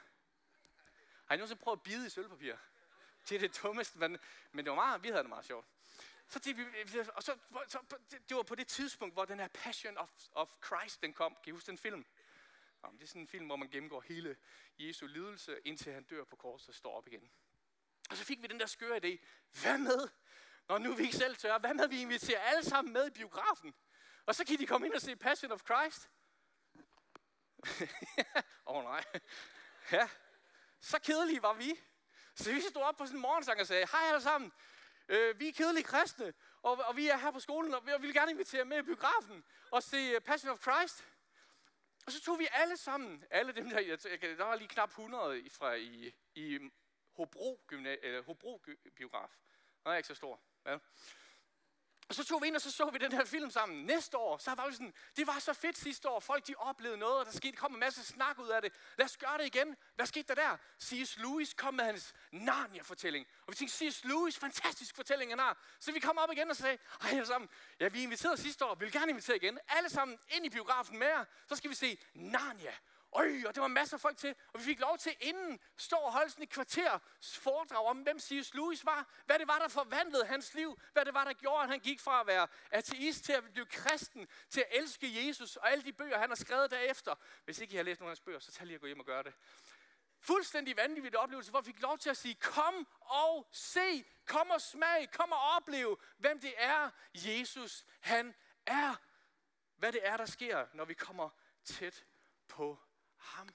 [1.26, 2.56] Har I nogensinde prøvet at bide i sølvpapir?
[3.30, 4.18] Det er det dummeste, men,
[4.52, 5.68] men det var meget, vi havde det meget sjovt.
[6.28, 6.66] Så vi
[7.16, 7.80] og så, så,
[8.30, 11.38] det var på det tidspunkt, hvor den her Passion of, of Christ, den kom.
[11.44, 12.06] Kan I huske den film?
[12.84, 14.38] Jamen, det er sådan en film, hvor man gennemgår hele
[14.78, 17.32] Jesu lidelse, indtil han dør på korset og står op igen.
[18.10, 19.18] Og så fik vi den der skøre idé.
[19.62, 20.10] Hvad med,
[20.68, 23.76] når nu vi ikke selv tør, hvad med, vi inviterer alle sammen med i biografen?
[24.26, 26.10] Og så kan de komme ind og se Passion of Christ.
[28.68, 29.04] Åh oh, nej.
[29.92, 30.10] Ja,
[30.80, 31.80] så kedelige var vi.
[32.40, 34.52] Så vi stod op på sådan en morgensang og sagde, hej alle sammen,
[35.10, 38.14] øh, vi er kedelige kristne, og, og vi er her på skolen, og vi vil
[38.14, 41.06] gerne invitere med i biografen og se øh, Passion of Christ.
[42.06, 45.50] Og så tog vi alle sammen, alle dem der, jeg, der var lige knap 100
[45.50, 46.60] fra i, i
[47.16, 48.62] Hobro, gymna, eller Hobro
[48.96, 49.30] biograf.
[49.84, 50.40] Den er ikke så stor.
[50.66, 50.78] Ja.
[52.10, 53.86] Og så tog vi ind, og så så vi den her film sammen.
[53.86, 56.20] Næste år, så var vi sådan, det var så fedt sidste år.
[56.20, 58.74] Folk de oplevede noget, og der skete, kom en masse snak ud af det.
[58.98, 59.76] Lad os gøre det igen.
[59.96, 60.58] Hvad skete der der?
[60.82, 61.18] C.S.
[61.18, 63.28] Lewis kom med hans Narnia-fortælling.
[63.48, 64.04] Og vi tænkte, C.S.
[64.04, 65.58] Lewis, fantastisk fortælling han har.
[65.80, 68.76] Så vi kom op igen og sagde, hej alle sammen, ja vi inviterede sidste år,
[68.76, 69.60] vi vil gerne invitere igen.
[69.68, 71.26] Alle sammen ind i biografen med jer.
[71.48, 72.74] Så skal vi se Narnia.
[73.12, 75.96] Øj, og det var masser af folk til, og vi fik lov til inden stå
[75.96, 78.54] og holde sådan et kvarter foredrag om, hvem C.S.
[78.54, 81.70] Lewis var, hvad det var, der forvandlede hans liv, hvad det var, der gjorde, at
[81.70, 85.72] han gik fra at være ateist til at blive kristen, til at elske Jesus, og
[85.72, 87.16] alle de bøger, han har skrevet derefter.
[87.46, 89.00] Hvis ikke I har læst nogle af hans bøger, så tag lige at gå hjem
[89.00, 89.34] og gøre det.
[90.22, 94.62] Fuldstændig vanvittig oplevelse, hvor vi fik lov til at sige, kom og se, kom og
[94.62, 98.96] smag, kom og opleve, hvem det er, Jesus han er.
[99.76, 101.30] Hvad det er, der sker, når vi kommer
[101.66, 102.06] tæt
[102.48, 102.80] på
[103.20, 103.50] ham.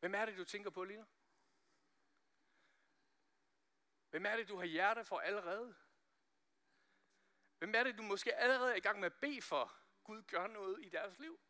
[0.00, 1.06] Hvem er det, du tænker på lige nu?
[4.10, 5.74] Hvem er det, du har hjerte for allerede?
[7.58, 9.72] Hvem er det, du måske allerede er i gang med at bede for?
[10.04, 11.40] Gud gør noget i deres liv.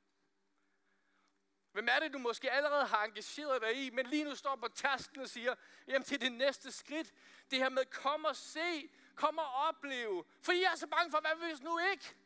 [1.72, 4.68] Hvem er det, du måske allerede har engageret dig i, men lige nu står på
[4.68, 5.54] tasken og siger,
[5.86, 7.12] jamen til det næste skridt,
[7.50, 10.24] det her med kom og se, kom og opleve.
[10.42, 12.16] For I er så bange for, hvad hvis nu ikke?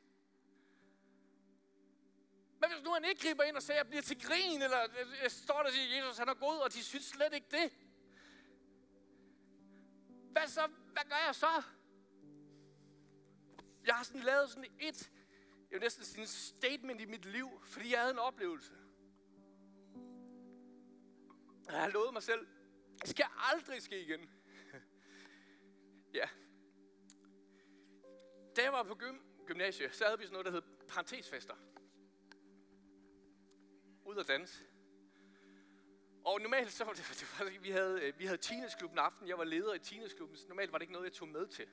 [2.61, 4.79] Men hvis nu han ikke griber ind og siger, at jeg bliver til grin, eller
[5.23, 7.47] jeg står der og siger, at Jesus han er god, og de synes slet ikke
[7.51, 7.73] det.
[10.33, 10.67] Hvad så?
[10.93, 11.63] Hvad gør jeg så?
[13.87, 15.11] Jeg har sådan lavet sådan et,
[15.71, 18.73] jeg vil næsten sige en statement i mit liv, fordi jeg havde en oplevelse.
[21.67, 22.47] Jeg har lovet mig selv,
[23.01, 24.31] det skal aldrig ske igen.
[26.19, 26.29] ja.
[28.57, 31.55] Da jeg var på gym, gymnasiet, så havde vi sådan noget, der hed parentesfester.
[34.11, 34.65] Ud at danse.
[36.25, 39.29] Og normalt så var det, det var, vi havde, øh, vi havde teenageklubben aften.
[39.29, 41.67] Jeg var leder i teenageklubben, så normalt var det ikke noget, jeg tog med til.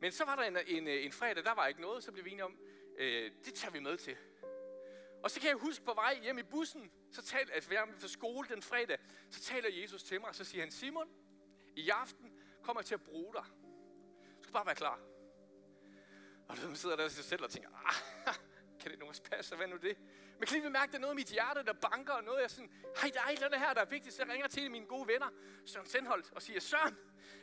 [0.00, 2.24] Men så var der en, en, øh, en fredag, der var ikke noget, så blev
[2.24, 2.58] vi enige om,
[2.98, 4.16] øh, det tager vi med til.
[5.22, 7.86] Og så kan jeg huske på vej hjem i bussen, så taler, altså vi er
[7.98, 8.98] fra skole den fredag,
[9.30, 11.08] så taler Jesus til mig, og så siger han, Simon,
[11.76, 13.44] i aften kommer jeg til at bruge dig.
[14.38, 15.00] Du skal bare være klar.
[16.48, 18.34] Og så sidder der sig selv og tænker, ah,
[19.14, 19.96] også passe, hvad nu det?
[20.38, 22.50] Men kan lige mærke, der er noget i mit hjerte, der banker, og noget, jeg
[22.50, 24.14] sådan, hej, der er et eller andet her, der er vigtigt.
[24.14, 25.28] Så jeg ringer til mine gode venner,
[25.64, 26.96] Søren Sendholdt, og siger, Søren,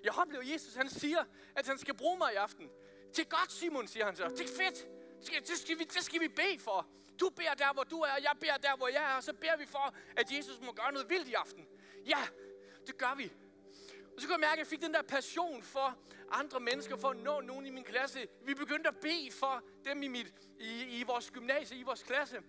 [0.03, 1.23] jeg oplever Jesus, han siger,
[1.55, 2.69] at han skal bruge mig i aften.
[3.15, 4.27] Det er godt, Simon, siger han så.
[4.27, 4.87] Det er fedt.
[5.17, 6.87] Det skal, det skal, vi, det skal vi bede for.
[7.19, 9.57] Du beder der, hvor du er, jeg beder der, hvor jeg er, og så beder
[9.57, 11.67] vi for, at Jesus må gøre noget vildt i aften.
[12.05, 12.27] Ja,
[12.87, 13.31] det gør vi.
[14.15, 15.97] Og så kunne jeg mærke, at jeg fik den der passion for
[16.31, 18.27] andre mennesker, for at nå nogen i min klasse.
[18.41, 22.41] Vi begyndte at bede for dem i, mit, i, i vores gymnasie, i vores klasse.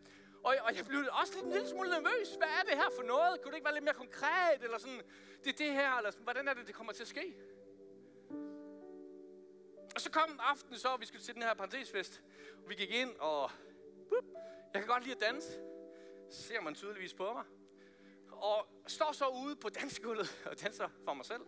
[0.43, 2.29] Og, og jeg blev også lidt en lille smule nervøs.
[2.39, 3.41] Hvad er det her for noget?
[3.41, 4.63] Kunne det ikke være lidt mere konkret?
[4.63, 5.03] Eller sådan,
[5.45, 7.37] det er det her, eller sådan, hvordan er det, det kommer til at ske?
[9.95, 12.23] Og så kom aftenen så, og vi skulle til den her parentesfest.
[12.65, 13.51] Og vi gik ind, og
[14.09, 14.25] bup,
[14.75, 15.61] jeg kan godt lide at danse.
[16.31, 17.45] Ser man tydeligvis på mig.
[18.43, 21.43] Og står så ude på dansegulvet og danser for mig selv.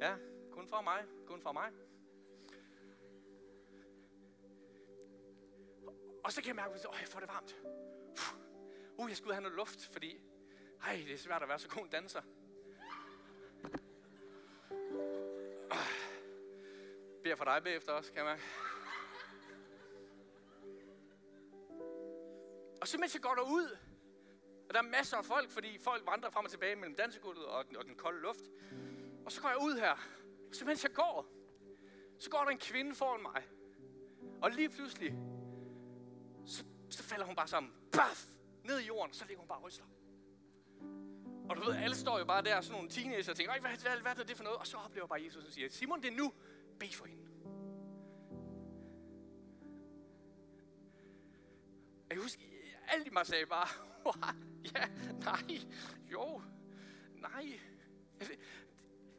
[0.00, 0.16] Ja,
[0.50, 1.72] kun for mig, kun for mig.
[6.24, 7.56] Og så kan jeg mærke, at jeg får det varmt.
[8.98, 10.20] Uh, jeg skulle have noget luft, fordi
[10.82, 12.22] ej, det er svært at være så god en danser.
[15.70, 15.86] Ah.
[17.22, 18.42] Beder for dig bagefter også, kan jeg mærke.
[22.80, 23.76] Og så mens jeg går derud,
[24.68, 27.68] og der er masser af folk, fordi folk vandrer frem og tilbage mellem dansegulvet og
[27.68, 28.44] den, og den kolde luft.
[29.24, 29.92] Og så går jeg ud her,
[30.48, 31.26] og så mens jeg går,
[32.18, 33.42] så går der en kvinde foran mig.
[34.42, 35.14] Og lige pludselig,
[36.46, 37.72] så, så falder hun bare sammen.
[37.92, 38.24] Baf!
[38.64, 39.84] Ned i jorden, så ligger hun bare og ryster.
[41.48, 44.00] Og du ved, alle står jo bare der, sådan nogle teenager, og tænker, hvad, hvad,
[44.00, 44.58] hvad er det for noget?
[44.58, 46.32] Og så oplever bare Jesus, og siger, Simon, det er nu.
[46.80, 47.22] Bed for hende.
[52.10, 52.42] Jeg husker,
[52.88, 53.68] alle i mig sagde bare,
[54.74, 54.88] ja,
[55.24, 55.58] nej,
[56.12, 56.42] jo,
[57.14, 57.60] nej.
[58.20, 58.34] Altså,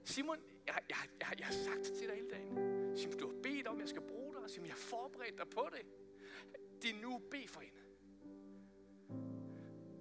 [0.03, 2.97] Simon, jeg, jeg, jeg, jeg har sagt det til dig hele dagen.
[2.97, 4.49] Simon, du har bedt om, at jeg skal bruge dig.
[4.49, 5.81] Simon, jeg har forberedt dig på det.
[6.81, 7.77] Det er nu, be for hende.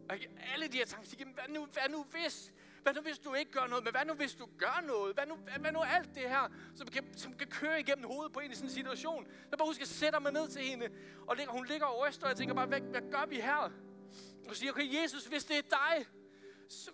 [0.09, 0.17] Og
[0.53, 2.53] alle de her tanker, hvad nu, hvad nu hvis?
[2.83, 3.85] Hvad nu hvis du ikke gør noget?
[3.85, 5.15] Men hvad nu hvis du gør noget?
[5.15, 8.41] Hvad nu, hvad nu alt det her, som kan, som kan køre igennem hovedet på
[8.41, 9.27] en i sådan en situation?
[9.51, 10.89] Jeg bare husker, at sætter mig ned til hende,
[11.27, 13.73] og ligger, hun ligger og ryster, og jeg tænker bare, hvad, hvad gør vi her?
[14.49, 16.07] Og siger, okay, Jesus, hvis det er dig,
[16.69, 16.91] så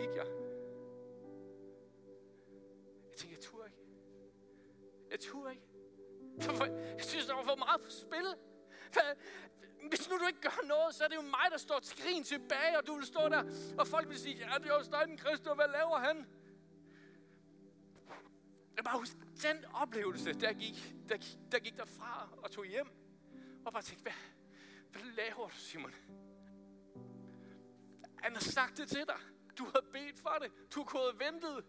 [0.00, 0.26] gik jeg.
[3.10, 3.78] Jeg tænkte, jeg turde ikke.
[5.10, 5.66] Jeg turde ikke.
[6.96, 8.26] Jeg synes, der var for meget på spil.
[9.88, 12.78] Hvis nu du ikke gør noget, så er det jo mig, der står til tilbage,
[12.78, 13.44] og du vil stå der,
[13.78, 16.26] og folk vil sige, ja, det er jo Steinen Kristus, hvad laver han?
[18.76, 21.16] Jeg bare husker, den oplevelse, der gik, der,
[21.52, 22.86] der gik derfra og tog hjem,
[23.64, 24.12] og bare tænkte, hvad,
[24.92, 25.94] hvad laver du, Simon?
[28.22, 29.18] Han har sagt det til dig.
[29.58, 30.52] Du har bedt for det.
[30.74, 31.64] Du har gået og ventet.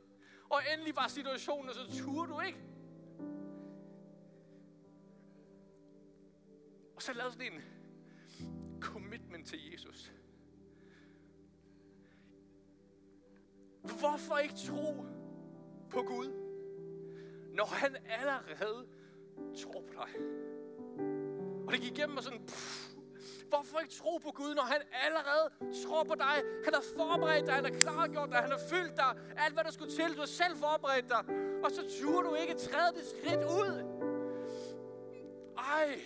[0.49, 2.59] Og endelig var situationen, og så turde du ikke.
[6.95, 7.61] Og så lavede sådan en
[8.81, 10.13] commitment til Jesus.
[13.81, 15.05] Hvorfor ikke tro
[15.89, 16.27] på Gud,
[17.53, 18.87] når han allerede
[19.57, 20.09] tror på dig?
[21.67, 22.92] Og det gik igennem mig sådan, pff,
[23.53, 25.45] Hvorfor ikke tro på Gud, når han allerede
[25.83, 26.35] tror på dig?
[26.65, 29.11] Han har forberedt dig, han har klargjort dig, han har fyldt dig.
[29.37, 31.23] Alt, hvad der skulle til, du har selv forberedt dig.
[31.63, 33.73] Og så turde du ikke træde det skridt ud.
[35.57, 35.99] Ej.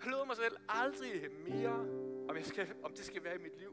[0.00, 1.12] Jeg lover mig selv aldrig
[1.48, 1.78] mere,
[2.28, 3.72] om, jeg skal, om det skal være i mit liv.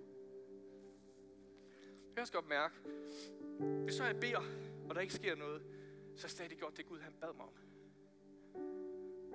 [2.18, 2.76] Jeg skal godt mærke,
[3.84, 4.44] hvis så jeg beder,
[4.90, 5.62] og der ikke sker noget,
[6.16, 7.65] så er det stadig gjort det Gud, han bad mig om.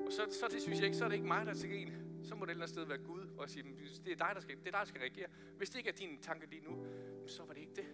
[0.07, 1.83] Og så, så det synes jeg ikke, så er det ikke mig, der er til
[1.83, 3.65] en så må det et eller andet sted være Gud, og sige,
[4.05, 5.27] det er dig, der skal, det er dig, der skal reagere.
[5.57, 6.87] Hvis det ikke er din tanke lige nu,
[7.27, 7.87] så var det ikke det.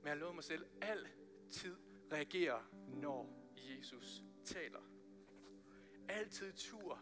[0.00, 1.76] Men jeg lovede mig selv, altid
[2.12, 4.80] reagere, når Jesus taler.
[6.08, 7.00] altid tur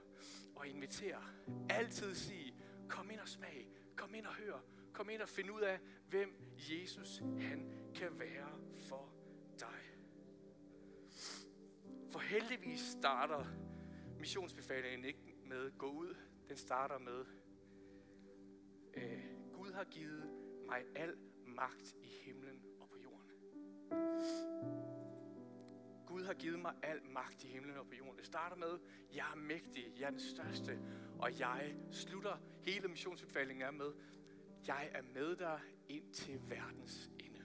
[0.57, 1.23] og invitere.
[1.71, 2.55] Altid sige,
[2.89, 4.61] kom ind og smag, kom ind og hør,
[4.93, 9.16] kom ind og find ud af, hvem Jesus han kan være for
[12.27, 13.45] heldigvis starter
[14.19, 16.17] missionsbefalingen ikke med gå ud.
[16.49, 17.25] Den starter med,
[18.95, 20.31] øh, Gud har givet
[20.67, 23.31] mig al magt i himlen og på jorden.
[26.07, 28.19] Gud har givet mig al magt i himlen og på jorden.
[28.19, 28.79] Det starter med,
[29.15, 30.79] jeg er mægtig, jeg er den største,
[31.19, 33.93] og jeg slutter hele missionsbefalingen er med,
[34.67, 37.45] jeg er med dig ind til verdens ende.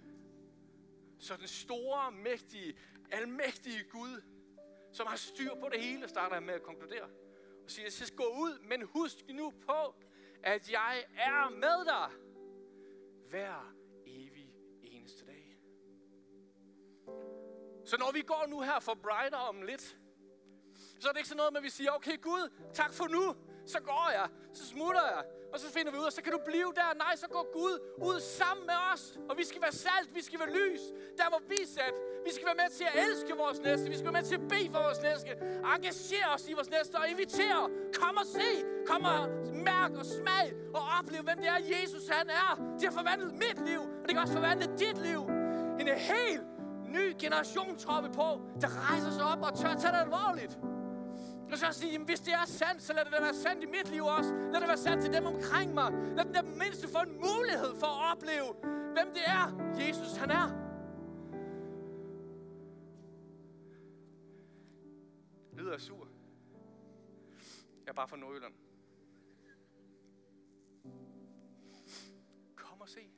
[1.20, 2.78] Så den store, mægtige,
[3.12, 4.22] almægtige Gud,
[4.91, 7.10] som har styr på det hele, starter han med at konkludere.
[7.63, 9.95] Og siger, jeg skal gå ud, men husk nu på,
[10.43, 12.10] at jeg er med dig
[13.30, 13.73] hver
[14.06, 15.58] evig eneste dag.
[17.86, 19.97] Så når vi går nu her for brighter om lidt,
[20.99, 23.36] så er det ikke sådan noget med, at vi siger, okay Gud, tak for nu,
[23.65, 26.40] så går jeg, så smutter jeg, og så finder vi ud af, så kan du
[26.50, 26.90] blive der.
[27.06, 27.76] Nej, så går Gud
[28.10, 29.04] ud sammen med os.
[29.30, 30.82] Og vi skal være salt, vi skal være lys.
[31.18, 31.96] Der hvor vi er sat.
[32.28, 33.86] Vi skal være med til at elske vores næste.
[33.94, 35.32] Vi skal være med til at bede for vores næste.
[35.76, 37.62] Engagere os i vores næste og invitere.
[38.00, 38.50] Kom og se.
[38.90, 39.22] Kom og
[39.70, 40.46] mærk og smag
[40.78, 42.52] og opleve, hvem det er, Jesus han er.
[42.80, 45.22] Det har forvandlet mit liv, og det kan også forvandle dit liv.
[45.82, 46.44] En helt
[46.98, 48.30] ny generation tror vi på,
[48.62, 50.54] der rejser sig op og tør tage det alvorligt.
[51.52, 53.90] Og så sige, jamen, hvis det er sandt, så lad det være sandt i mit
[53.90, 54.34] liv også.
[54.34, 55.92] Lad det være sandt til dem omkring mig.
[55.92, 58.54] Lad dem der mindste få en mulighed for at opleve,
[58.94, 59.46] hvem det er,
[59.80, 60.48] Jesus han er.
[65.58, 66.08] Lyder jeg sur?
[67.86, 68.54] Jeg er bare fra Nordjylland.
[72.56, 73.12] Kom og se.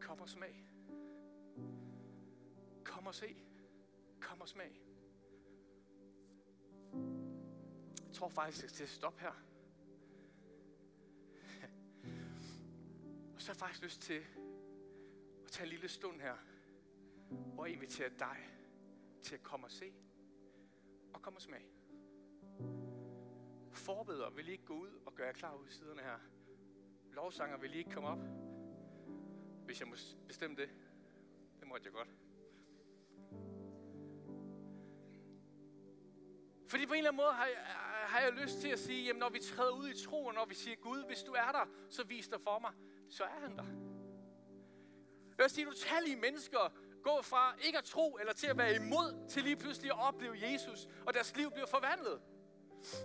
[0.00, 0.66] Kom og smag.
[2.84, 3.36] Kom og se.
[4.20, 4.83] Kom og smag.
[8.14, 9.32] Tror faktisk, jeg skal stoppe her.
[13.34, 14.22] Og så har jeg faktisk lyst til
[15.44, 16.36] at tage en lille stund her,
[17.58, 18.36] og invitere dig
[19.22, 19.92] til at komme og se,
[21.14, 21.66] og komme og smage.
[23.72, 26.18] Forbeder vil I ikke gå ud og gøre jer klar ud i siderne her.
[27.12, 28.26] Lovsanger vil I ikke komme op,
[29.64, 29.94] hvis jeg må
[30.26, 30.70] bestemme det.
[31.60, 32.23] Det måtte jeg godt.
[36.74, 37.58] Fordi på en eller anden måde har jeg,
[38.06, 40.54] har jeg lyst til at sige, jamen når vi træder ud i troen, når vi
[40.54, 42.72] siger, Gud, hvis du er der, så vis dig for mig,
[43.10, 43.64] så er han der.
[45.38, 49.28] Jeg vil sige, utallige mennesker gå fra ikke at tro eller til at være imod,
[49.28, 52.20] til lige pludselig at opleve Jesus, og deres liv bliver forvandlet.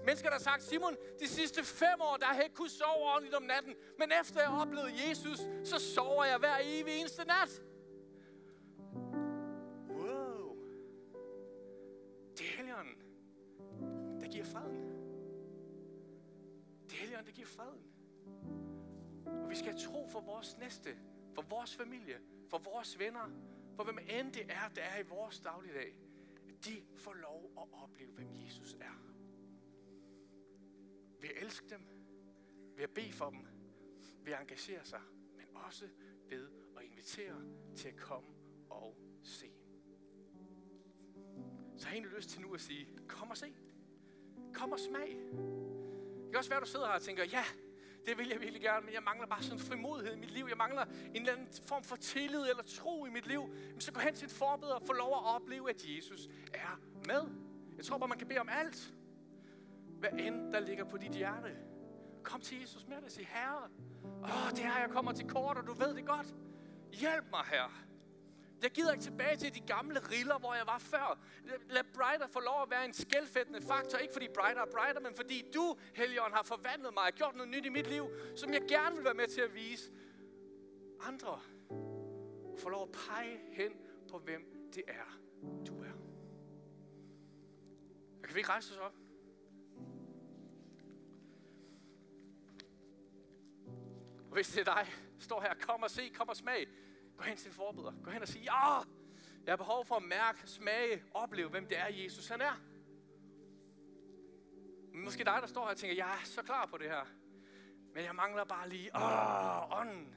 [0.06, 3.04] Mennesker, der har sagt, Simon, de sidste fem år, der har jeg ikke kunnet sove
[3.14, 7.62] ordentligt om natten, men efter jeg oplevede Jesus, så sover jeg hver evig eneste nat.
[14.50, 15.00] Freden.
[16.84, 17.84] Det hellige det giver freden.
[19.26, 20.98] Og vi skal tro for vores næste,
[21.36, 23.30] for vores familie, for vores venner,
[23.76, 26.00] for hvem end det er, der er i vores dagligdag,
[26.48, 29.14] at de får lov at opleve, hvem Jesus er.
[31.22, 31.82] Ved at elske dem,
[32.76, 33.48] ved at bede for dem,
[34.24, 35.02] ved at engagere sig,
[35.38, 35.88] men også
[36.30, 37.36] ved at invitere
[37.76, 38.30] til at komme
[38.70, 39.52] og se.
[41.78, 43.56] Så har jeg egentlig lyst til nu at sige, kom og se.
[44.54, 45.18] Kom og smag.
[46.24, 47.44] Det kan også være, at du sidder her og tænker, ja,
[48.06, 50.46] det vil jeg virkelig gerne, men jeg mangler bare sådan en frimodighed i mit liv.
[50.50, 53.48] Jeg mangler en eller anden form for tillid eller tro i mit liv.
[53.72, 56.80] Men så gå hen til et forbedre og få lov at opleve, at Jesus er
[57.08, 57.22] med.
[57.78, 58.94] Jeg tror bare, man kan bede om alt.
[60.00, 61.58] Hvad end der ligger på dit hjerte.
[62.24, 63.70] Kom til Jesus med det og sig, Herre,
[64.24, 66.28] åh, det her jeg kommer til kort, og du ved det godt.
[66.92, 67.72] Hjælp mig, Herre.
[68.64, 71.20] Jeg gider ikke tilbage til de gamle riller, hvor jeg var før.
[71.70, 73.98] Lad Brighter få lov at være en skælfættende faktor.
[73.98, 77.52] Ikke fordi Brighter er Brighter, men fordi du, Helion, har forvandlet mig og gjort noget
[77.52, 79.92] nyt i mit liv, som jeg gerne vil være med til at vise
[81.02, 81.42] andre.
[82.54, 83.72] Og få lov at pege hen
[84.12, 85.18] på, hvem det er,
[85.68, 85.94] du er.
[88.24, 88.94] Kan vi ikke rejse os op?
[94.30, 94.88] Og hvis det er dig,
[95.20, 96.68] står her, kom og se, kom og smag.
[97.20, 97.94] Gå hen til forbeder.
[98.04, 98.76] Gå hen og sig, ja,
[99.46, 102.62] jeg har behov for at mærke, smage, opleve, hvem det er, Jesus han er.
[104.94, 107.06] Måske dig, der står her og tænker, jeg er så klar på det her.
[107.94, 110.16] Men jeg mangler bare lige, åh, ånden.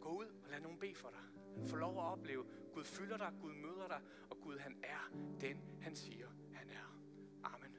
[0.00, 1.68] Gå ud og lad nogen bede for dig.
[1.68, 2.44] Få lov at opleve,
[2.74, 4.00] Gud fylder dig, Gud møder dig,
[4.30, 7.00] og Gud han er den, han siger, han er.
[7.44, 7.76] Amen.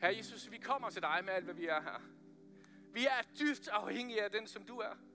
[0.00, 2.02] Herre Jesus, vi kommer til dig med alt, hvad vi er her.
[2.92, 5.07] Vi er dybt afhængige af den, som du er.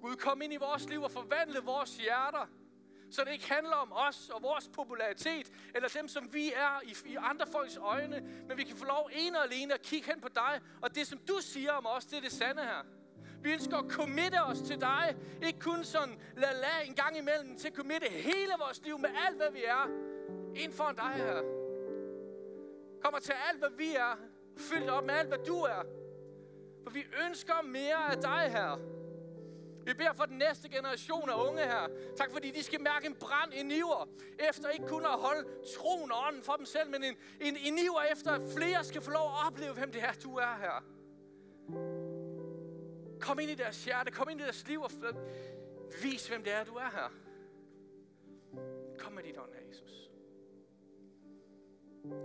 [0.00, 2.46] Gud, kom ind i vores liv og forvandle vores hjerter.
[3.10, 6.94] Så det ikke handler om os og vores popularitet, eller dem, som vi er i,
[7.06, 10.20] i andre folks øjne, men vi kan få lov ene og alene at kigge hen
[10.20, 12.84] på dig, og det, som du siger om os, det er det sande her.
[13.42, 15.16] Vi ønsker at committe os til dig.
[15.46, 19.10] Ikke kun sådan la la en gang imellem, til at committe hele vores liv med
[19.26, 19.88] alt, hvad vi er.
[20.56, 21.42] Ind foran dig her.
[23.02, 24.18] Kommer til alt, hvad vi er.
[24.56, 25.82] Fyldt op med alt, hvad du er.
[26.82, 28.97] For vi ønsker mere af dig her.
[29.88, 31.88] Vi beder for den næste generation af unge her.
[32.16, 34.08] Tak fordi de skal mærke en brand, i niver,
[34.48, 37.78] efter ikke kun at holde troen og ånden for dem selv, men en, en, en
[37.78, 40.84] iver efter, at flere skal få lov at opleve, hvem det er, du er her.
[43.20, 44.90] Kom ind i deres hjerte, kom ind i deres liv og
[46.02, 47.12] vis, hvem det er, du er her.
[48.98, 50.10] Kom med dit ånd her, Jesus.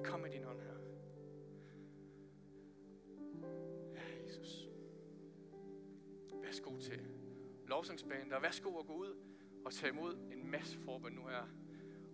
[0.04, 0.78] Kom med din ånd her.
[3.94, 4.68] Ja, Jesus.
[6.44, 7.13] Værsgo til
[7.74, 9.16] lovsangsbanen, og værsgo at gå ud
[9.66, 11.42] og tage imod en masse forbøn nu her,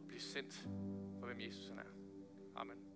[0.01, 0.53] og blive sendt
[1.19, 1.89] for, hvem Jesus er.
[2.55, 2.88] Amen.